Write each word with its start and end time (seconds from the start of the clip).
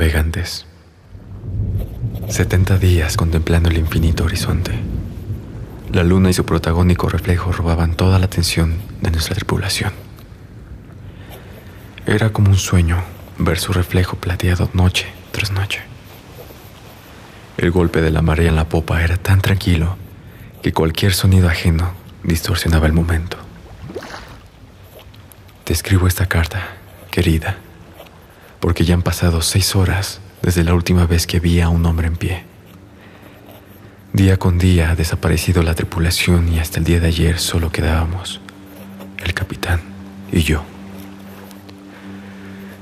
Navegantes. 0.00 0.64
70 2.30 2.78
días 2.78 3.18
contemplando 3.18 3.68
el 3.68 3.76
infinito 3.76 4.24
horizonte. 4.24 4.72
La 5.92 6.04
luna 6.04 6.30
y 6.30 6.32
su 6.32 6.46
protagónico 6.46 7.10
reflejo 7.10 7.52
robaban 7.52 7.96
toda 7.96 8.18
la 8.18 8.24
atención 8.24 8.76
de 9.02 9.10
nuestra 9.10 9.34
tripulación. 9.34 9.92
Era 12.06 12.32
como 12.32 12.48
un 12.48 12.56
sueño 12.56 12.96
ver 13.36 13.58
su 13.58 13.74
reflejo 13.74 14.16
plateado 14.16 14.70
noche 14.72 15.06
tras 15.32 15.52
noche. 15.52 15.82
El 17.58 17.70
golpe 17.70 18.00
de 18.00 18.10
la 18.10 18.22
marea 18.22 18.48
en 18.48 18.56
la 18.56 18.70
popa 18.70 19.04
era 19.04 19.18
tan 19.18 19.42
tranquilo 19.42 19.98
que 20.62 20.72
cualquier 20.72 21.12
sonido 21.12 21.46
ajeno 21.46 21.92
distorsionaba 22.24 22.86
el 22.86 22.94
momento. 22.94 23.36
Te 25.64 25.74
escribo 25.74 26.06
esta 26.06 26.24
carta, 26.24 26.68
querida, 27.10 27.58
porque 28.60 28.84
ya 28.84 28.94
han 28.94 29.02
pasado 29.02 29.42
seis 29.42 29.74
horas 29.74 30.20
desde 30.42 30.64
la 30.64 30.74
última 30.74 31.06
vez 31.06 31.26
que 31.26 31.40
vi 31.40 31.60
a 31.60 31.68
un 31.68 31.84
hombre 31.86 32.06
en 32.06 32.16
pie. 32.16 32.44
Día 34.12 34.36
con 34.36 34.58
día 34.58 34.90
ha 34.90 34.96
desaparecido 34.96 35.62
la 35.62 35.74
tripulación 35.74 36.52
y 36.52 36.58
hasta 36.58 36.78
el 36.78 36.84
día 36.84 37.00
de 37.00 37.08
ayer 37.08 37.38
solo 37.38 37.72
quedábamos, 37.72 38.40
el 39.24 39.34
capitán 39.34 39.80
y 40.30 40.40
yo. 40.40 40.62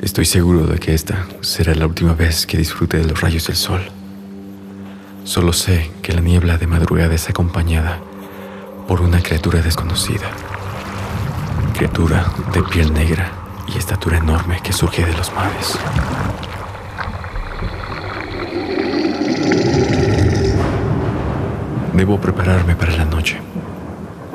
Estoy 0.00 0.26
seguro 0.26 0.66
de 0.66 0.78
que 0.78 0.94
esta 0.94 1.26
será 1.40 1.74
la 1.74 1.86
última 1.86 2.14
vez 2.14 2.46
que 2.46 2.58
disfrute 2.58 2.98
de 2.98 3.06
los 3.06 3.20
rayos 3.20 3.46
del 3.46 3.56
sol. 3.56 3.80
Solo 5.24 5.52
sé 5.52 5.90
que 6.02 6.12
la 6.12 6.20
niebla 6.20 6.58
de 6.58 6.66
madrugada 6.66 7.14
es 7.14 7.28
acompañada 7.30 8.00
por 8.86 9.00
una 9.00 9.22
criatura 9.22 9.62
desconocida. 9.62 10.30
Criatura 11.72 12.30
de 12.52 12.62
piel 12.64 12.92
negra 12.92 13.43
y 13.68 13.78
estatura 13.78 14.18
enorme 14.18 14.60
que 14.62 14.72
surge 14.72 15.04
de 15.04 15.12
los 15.12 15.32
mares. 15.32 15.78
Debo 21.92 22.20
prepararme 22.20 22.74
para 22.74 22.96
la 22.96 23.04
noche. 23.04 23.38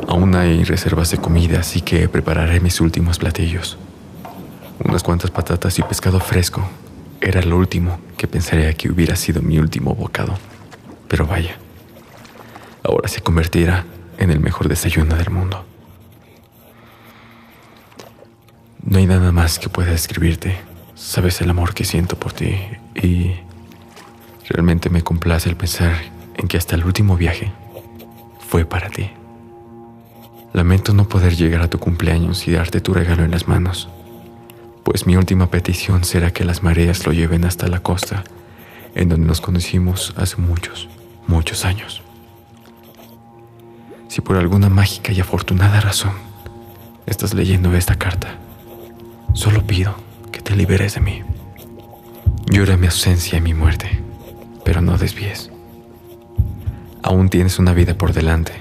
Aún 0.07 0.33
hay 0.35 0.63
reservas 0.63 1.11
de 1.11 1.17
comida, 1.17 1.59
así 1.59 1.81
que 1.81 2.07
prepararé 2.07 2.59
mis 2.59 2.81
últimos 2.81 3.19
platillos. 3.19 3.77
Unas 4.83 5.03
cuantas 5.03 5.29
patatas 5.29 5.77
y 5.77 5.83
pescado 5.83 6.19
fresco 6.19 6.67
era 7.21 7.41
lo 7.41 7.57
último 7.57 7.99
que 8.17 8.27
pensaría 8.27 8.73
que 8.73 8.89
hubiera 8.89 9.15
sido 9.15 9.41
mi 9.41 9.59
último 9.59 9.93
bocado. 9.93 10.37
Pero 11.07 11.27
vaya, 11.27 11.57
ahora 12.83 13.07
se 13.07 13.21
convertirá 13.21 13.85
en 14.17 14.31
el 14.31 14.39
mejor 14.39 14.69
desayuno 14.69 15.15
del 15.15 15.29
mundo. 15.29 15.65
No 18.89 18.97
hay 18.97 19.05
nada 19.05 19.31
más 19.31 19.59
que 19.59 19.69
pueda 19.69 19.91
describirte. 19.91 20.57
Sabes 20.95 21.41
el 21.41 21.49
amor 21.51 21.75
que 21.75 21.85
siento 21.85 22.17
por 22.17 22.33
ti 22.33 22.55
y 22.95 23.35
realmente 24.49 24.89
me 24.89 25.03
complace 25.03 25.47
el 25.47 25.55
pensar 25.55 25.95
en 26.33 26.47
que 26.47 26.57
hasta 26.57 26.73
el 26.73 26.83
último 26.83 27.15
viaje 27.15 27.51
fue 28.47 28.65
para 28.65 28.89
ti. 28.89 29.11
Lamento 30.53 30.95
no 30.95 31.07
poder 31.07 31.35
llegar 31.35 31.61
a 31.61 31.69
tu 31.69 31.77
cumpleaños 31.77 32.47
y 32.47 32.53
darte 32.53 32.81
tu 32.81 32.95
regalo 32.95 33.23
en 33.23 33.29
las 33.29 33.47
manos, 33.47 33.89
pues 34.83 35.05
mi 35.05 35.15
última 35.15 35.51
petición 35.51 36.03
será 36.03 36.33
que 36.33 36.43
las 36.43 36.63
mareas 36.63 37.05
lo 37.05 37.13
lleven 37.13 37.45
hasta 37.45 37.67
la 37.67 37.81
costa, 37.81 38.23
en 38.95 39.07
donde 39.07 39.27
nos 39.27 39.39
conocimos 39.39 40.15
hace 40.17 40.37
muchos, 40.37 40.89
muchos 41.27 41.63
años. 41.63 42.01
Si 44.07 44.21
por 44.21 44.37
alguna 44.37 44.69
mágica 44.69 45.11
y 45.11 45.19
afortunada 45.19 45.79
razón 45.79 46.13
estás 47.05 47.35
leyendo 47.35 47.75
esta 47.75 47.93
carta, 47.93 48.39
solo 49.33 49.65
pido 49.65 49.95
que 50.31 50.41
te 50.41 50.55
liberes 50.55 50.95
de 50.95 51.01
mí. 51.01 51.23
Llora 52.51 52.77
mi 52.77 52.87
ausencia 52.87 53.37
y 53.37 53.41
mi 53.41 53.53
muerte, 53.53 54.01
pero 54.63 54.81
no 54.81 54.97
desvíes. 54.97 55.49
Aún 57.03 57.29
tienes 57.29 57.59
una 57.59 57.73
vida 57.73 57.95
por 57.95 58.13
delante. 58.13 58.53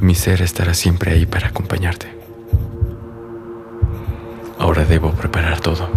Mi 0.00 0.14
ser 0.14 0.42
estará 0.42 0.74
siempre 0.74 1.12
ahí 1.12 1.26
para 1.26 1.48
acompañarte. 1.48 2.08
Ahora 4.58 4.84
debo 4.84 5.12
preparar 5.12 5.60
todo. 5.60 5.88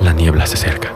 La 0.00 0.12
niebla 0.12 0.46
se 0.46 0.54
acerca. 0.54 0.92